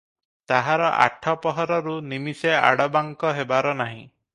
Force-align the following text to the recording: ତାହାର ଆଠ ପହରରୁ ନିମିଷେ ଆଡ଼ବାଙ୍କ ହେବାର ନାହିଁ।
ତାହାର 0.51 0.87
ଆଠ 1.05 1.35
ପହରରୁ 1.45 1.95
ନିମିଷେ 2.15 2.59
ଆଡ଼ବାଙ୍କ 2.71 3.37
ହେବାର 3.41 3.81
ନାହିଁ। 3.85 4.05